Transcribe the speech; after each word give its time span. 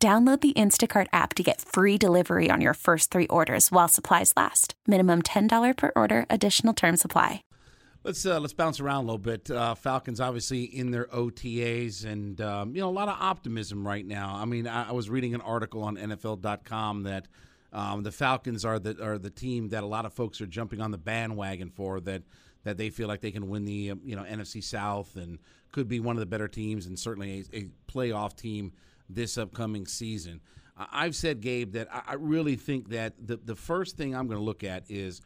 Download 0.00 0.40
the 0.40 0.52
Instacart 0.52 1.08
app 1.12 1.34
to 1.34 1.42
get 1.42 1.60
free 1.60 1.98
delivery 1.98 2.50
on 2.52 2.60
your 2.60 2.74
first 2.74 3.10
three 3.10 3.26
orders 3.26 3.72
while 3.72 3.88
supplies 3.88 4.32
last. 4.36 4.74
Minimum 4.86 5.22
$10 5.22 5.76
per 5.76 5.90
order, 5.96 6.24
additional 6.30 6.72
term 6.72 6.96
supply. 6.96 7.42
Let's 8.04 8.24
uh, 8.24 8.38
let's 8.38 8.52
bounce 8.52 8.78
around 8.78 8.98
a 8.98 9.06
little 9.06 9.18
bit. 9.18 9.50
Uh, 9.50 9.74
Falcons 9.74 10.20
obviously 10.20 10.62
in 10.62 10.92
their 10.92 11.06
OTAs, 11.06 12.04
and 12.04 12.40
um, 12.40 12.76
you 12.76 12.80
know 12.80 12.88
a 12.88 12.92
lot 12.92 13.08
of 13.08 13.16
optimism 13.20 13.84
right 13.84 14.06
now. 14.06 14.36
I 14.36 14.44
mean, 14.44 14.68
I, 14.68 14.90
I 14.90 14.92
was 14.92 15.10
reading 15.10 15.34
an 15.34 15.40
article 15.40 15.82
on 15.82 15.96
NFL.com 15.96 17.02
that 17.02 17.26
um, 17.72 18.04
the 18.04 18.12
Falcons 18.12 18.64
are 18.64 18.78
the 18.78 19.02
are 19.02 19.18
the 19.18 19.30
team 19.30 19.70
that 19.70 19.82
a 19.82 19.86
lot 19.86 20.06
of 20.06 20.12
folks 20.12 20.40
are 20.40 20.46
jumping 20.46 20.80
on 20.80 20.92
the 20.92 20.96
bandwagon 20.96 21.70
for. 21.70 21.98
That 21.98 22.22
that 22.62 22.78
they 22.78 22.90
feel 22.90 23.08
like 23.08 23.20
they 23.20 23.32
can 23.32 23.48
win 23.48 23.64
the 23.64 23.92
you 24.04 24.14
know 24.14 24.22
NFC 24.22 24.62
South 24.62 25.16
and 25.16 25.40
could 25.72 25.88
be 25.88 25.98
one 25.98 26.14
of 26.14 26.20
the 26.20 26.26
better 26.26 26.46
teams, 26.46 26.86
and 26.86 26.96
certainly 26.96 27.44
a, 27.52 27.56
a 27.58 27.70
playoff 27.92 28.36
team 28.36 28.72
this 29.08 29.38
upcoming 29.38 29.86
season. 29.86 30.40
I've 30.76 31.16
said, 31.16 31.40
Gabe, 31.40 31.72
that 31.72 31.88
I 31.90 32.14
really 32.14 32.54
think 32.54 32.90
that 32.90 33.14
the, 33.24 33.36
the 33.36 33.56
first 33.56 33.96
thing 33.96 34.14
I'm 34.14 34.28
going 34.28 34.38
to 34.38 34.44
look 34.44 34.62
at 34.62 34.84
is 34.88 35.20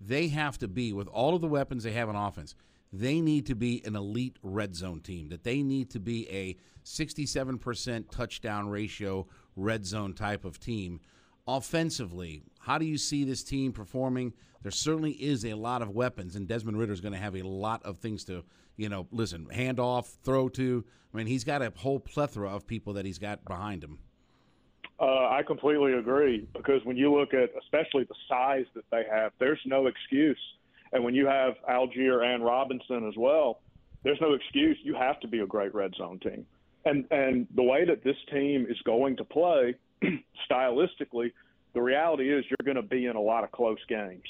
they 0.00 0.28
have 0.28 0.58
to 0.58 0.68
be, 0.68 0.92
with 0.92 1.08
all 1.08 1.34
of 1.34 1.40
the 1.40 1.48
weapons 1.48 1.84
they 1.84 1.92
have 1.92 2.08
on 2.08 2.16
offense, 2.16 2.54
they 2.92 3.20
need 3.20 3.46
to 3.46 3.54
be 3.54 3.82
an 3.84 3.96
elite 3.96 4.36
red 4.42 4.74
zone 4.74 5.00
team, 5.00 5.28
that 5.30 5.44
they 5.44 5.62
need 5.62 5.90
to 5.90 6.00
be 6.00 6.28
a 6.30 6.56
67% 6.84 8.10
touchdown 8.10 8.68
ratio 8.68 9.26
red 9.56 9.86
zone 9.86 10.14
type 10.14 10.44
of 10.44 10.60
team. 10.60 11.00
Offensively, 11.48 12.42
how 12.60 12.78
do 12.78 12.84
you 12.84 12.98
see 12.98 13.24
this 13.24 13.42
team 13.42 13.72
performing? 13.72 14.34
There 14.62 14.70
certainly 14.70 15.12
is 15.12 15.44
a 15.44 15.54
lot 15.54 15.82
of 15.82 15.90
weapons, 15.90 16.36
and 16.36 16.46
Desmond 16.46 16.78
Ridder 16.78 16.92
is 16.92 17.00
going 17.00 17.14
to 17.14 17.18
have 17.18 17.34
a 17.34 17.42
lot 17.42 17.82
of 17.84 17.98
things 17.98 18.24
to 18.24 18.44
you 18.78 18.88
know, 18.88 19.06
listen, 19.10 19.50
hand 19.50 19.78
off, 19.78 20.16
throw 20.24 20.48
to. 20.50 20.84
I 21.12 21.16
mean, 21.16 21.26
he's 21.26 21.44
got 21.44 21.60
a 21.60 21.70
whole 21.76 22.00
plethora 22.00 22.48
of 22.48 22.66
people 22.66 22.94
that 22.94 23.04
he's 23.04 23.18
got 23.18 23.44
behind 23.44 23.84
him. 23.84 23.98
Uh, 25.00 25.28
I 25.28 25.42
completely 25.46 25.92
agree 25.92 26.48
because 26.54 26.84
when 26.84 26.96
you 26.96 27.14
look 27.14 27.34
at 27.34 27.50
especially 27.60 28.04
the 28.04 28.14
size 28.28 28.64
that 28.74 28.84
they 28.90 29.04
have, 29.10 29.32
there's 29.38 29.60
no 29.66 29.86
excuse. 29.86 30.40
And 30.92 31.04
when 31.04 31.14
you 31.14 31.26
have 31.26 31.54
Allgeier 31.68 32.24
and 32.24 32.44
Robinson 32.44 33.06
as 33.06 33.14
well, 33.16 33.60
there's 34.02 34.20
no 34.20 34.32
excuse. 34.32 34.78
You 34.82 34.94
have 34.94 35.20
to 35.20 35.28
be 35.28 35.40
a 35.40 35.46
great 35.46 35.74
red 35.74 35.92
zone 35.96 36.18
team. 36.20 36.46
And 36.84 37.04
and 37.10 37.46
the 37.54 37.62
way 37.62 37.84
that 37.84 38.02
this 38.02 38.16
team 38.32 38.66
is 38.68 38.78
going 38.84 39.16
to 39.16 39.24
play 39.24 39.74
stylistically, 40.50 41.32
the 41.74 41.80
reality 41.80 42.32
is 42.32 42.44
you're 42.48 42.64
going 42.64 42.82
to 42.82 42.88
be 42.88 43.06
in 43.06 43.16
a 43.16 43.20
lot 43.20 43.44
of 43.44 43.50
close 43.52 43.78
games 43.88 44.24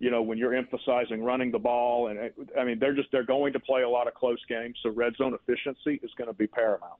you 0.00 0.10
know, 0.10 0.22
when 0.22 0.38
you're 0.38 0.54
emphasizing 0.54 1.22
running 1.22 1.52
the 1.52 1.58
ball, 1.58 2.08
and 2.08 2.30
I 2.58 2.64
mean, 2.64 2.78
they're 2.78 2.94
just 2.94 3.12
they're 3.12 3.22
going 3.22 3.52
to 3.52 3.60
play 3.60 3.82
a 3.82 3.88
lot 3.88 4.08
of 4.08 4.14
close 4.14 4.40
games, 4.48 4.76
so 4.82 4.88
red 4.88 5.14
zone 5.16 5.34
efficiency 5.34 6.00
is 6.02 6.10
going 6.16 6.28
to 6.28 6.34
be 6.34 6.46
paramount. 6.46 6.98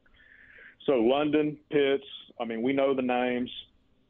So 0.87 0.93
London, 0.93 1.57
Pitts, 1.71 2.05
I 2.39 2.45
mean, 2.45 2.63
we 2.63 2.75
know 2.75 2.95
the 2.95 3.03
names. 3.03 3.51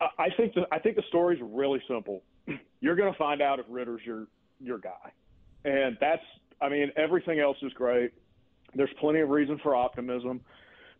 I, 0.00 0.28
think 0.36 0.54
the 0.54 0.66
I 0.72 0.78
think 0.80 0.96
the 0.96 1.04
story's 1.08 1.38
really 1.40 1.80
simple. 1.86 2.22
You're 2.80 2.96
going 2.96 3.12
to 3.12 3.18
find 3.18 3.40
out 3.40 3.60
if 3.60 3.66
Ridder's 3.68 4.00
your 4.04 4.26
your 4.58 4.78
guy, 4.78 5.12
and 5.64 5.96
that's 6.00 6.22
I 6.60 6.68
mean, 6.68 6.90
everything 6.96 7.38
else 7.38 7.58
is 7.62 7.72
great. 7.74 8.12
There's 8.74 8.90
plenty 8.98 9.20
of 9.20 9.28
reason 9.28 9.60
for 9.62 9.76
optimism. 9.76 10.40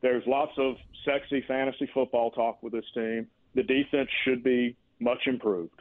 There's 0.03 0.23
lots 0.27 0.53
of 0.59 0.77
sexy 1.05 1.45
fantasy 1.47 1.89
football 1.93 2.31
talk 2.31 2.63
with 2.63 2.73
this 2.73 2.85
team. 2.95 3.27
The 3.55 3.63
defense 3.63 4.09
should 4.25 4.43
be 4.43 4.77
much 5.01 5.27
improved 5.27 5.81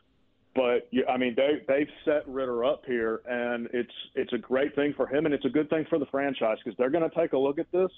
but 0.55 0.89
I 1.07 1.17
mean 1.17 1.35
they 1.35 1.61
they've 1.67 1.87
set 2.05 2.27
Ridder 2.27 2.65
up 2.65 2.83
here, 2.85 3.21
and 3.25 3.69
it's 3.73 3.93
it's 4.15 4.33
a 4.33 4.37
great 4.37 4.75
thing 4.75 4.93
for 4.95 5.07
him, 5.07 5.25
and 5.25 5.33
it's 5.33 5.45
a 5.45 5.49
good 5.49 5.69
thing 5.69 5.85
for 5.89 5.99
the 5.99 6.05
franchise 6.07 6.57
because 6.63 6.77
they're 6.77 6.89
going 6.89 7.07
to 7.07 7.15
take 7.15 7.33
a 7.33 7.37
look 7.37 7.59
at 7.59 7.71
this, 7.71 7.91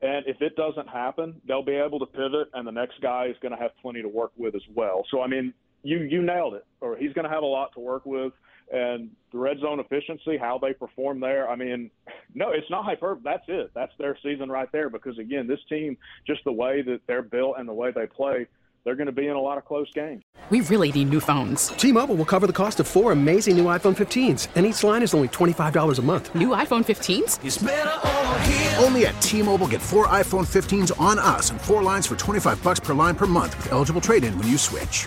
and 0.00 0.26
if 0.26 0.40
it 0.40 0.56
doesn't 0.56 0.88
happen, 0.88 1.40
they'll 1.46 1.64
be 1.64 1.76
able 1.76 1.98
to 1.98 2.06
pivot, 2.06 2.48
and 2.54 2.66
the 2.66 2.72
next 2.72 3.00
guy 3.00 3.26
is 3.26 3.36
going 3.40 3.52
to 3.52 3.58
have 3.58 3.70
plenty 3.82 4.02
to 4.02 4.08
work 4.08 4.32
with 4.36 4.54
as 4.54 4.62
well. 4.74 5.04
So 5.10 5.22
I 5.22 5.26
mean, 5.26 5.52
you 5.82 5.98
you 5.98 6.22
nailed 6.22 6.54
it, 6.54 6.66
or 6.80 6.96
he's 6.96 7.12
going 7.12 7.26
to 7.26 7.30
have 7.30 7.42
a 7.42 7.46
lot 7.46 7.72
to 7.74 7.80
work 7.80 8.06
with, 8.06 8.32
and 8.72 9.10
the 9.32 9.38
red 9.38 9.58
zone 9.60 9.80
efficiency, 9.80 10.36
how 10.36 10.58
they 10.58 10.72
perform 10.72 11.20
there. 11.20 11.48
I 11.48 11.56
mean, 11.56 11.90
no, 12.34 12.50
it's 12.50 12.70
not 12.70 12.84
hyper. 12.84 13.18
That's 13.22 13.44
it. 13.48 13.70
That's 13.74 13.92
their 13.98 14.16
season 14.22 14.50
right 14.50 14.70
there. 14.72 14.90
Because 14.90 15.18
again, 15.18 15.46
this 15.46 15.60
team, 15.68 15.96
just 16.26 16.44
the 16.44 16.52
way 16.52 16.82
that 16.82 17.00
they're 17.06 17.22
built 17.22 17.56
and 17.58 17.68
the 17.68 17.74
way 17.74 17.90
they 17.90 18.06
play 18.06 18.46
they're 18.88 18.96
going 18.96 19.06
to 19.06 19.12
be 19.12 19.26
in 19.26 19.36
a 19.36 19.40
lot 19.40 19.58
of 19.58 19.66
close 19.66 19.90
games. 19.92 20.22
We 20.48 20.62
really 20.62 20.90
need 20.90 21.10
new 21.10 21.20
phones. 21.20 21.68
T-Mobile 21.68 22.14
will 22.14 22.24
cover 22.24 22.46
the 22.46 22.54
cost 22.54 22.80
of 22.80 22.88
four 22.88 23.12
amazing 23.12 23.54
new 23.54 23.66
iPhone 23.66 23.94
15s, 23.94 24.48
and 24.54 24.64
each 24.64 24.82
line 24.82 25.02
is 25.02 25.12
only 25.12 25.28
$25 25.28 25.98
a 25.98 26.02
month. 26.02 26.34
New 26.34 26.48
iPhone 26.48 26.86
15s? 26.86 28.82
Only 28.82 29.04
at 29.04 29.20
T-Mobile 29.20 29.68
get 29.68 29.82
four 29.82 30.06
iPhone 30.06 30.46
15s 30.46 30.98
on 30.98 31.18
us 31.18 31.50
and 31.50 31.60
four 31.60 31.82
lines 31.82 32.06
for 32.06 32.16
25 32.16 32.62
bucks 32.62 32.80
per 32.80 32.94
line 32.94 33.14
per 33.14 33.26
month 33.26 33.58
with 33.58 33.72
eligible 33.72 34.00
trade-in 34.00 34.38
when 34.38 34.48
you 34.48 34.56
switch. 34.56 35.06